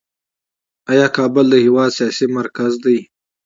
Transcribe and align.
آیا 0.91 1.07
کابل 1.17 1.45
د 1.51 1.55
هیواد 1.65 1.89
سیاسي 1.97 2.25
مرکز 2.37 2.71
دی؟ 2.83 2.97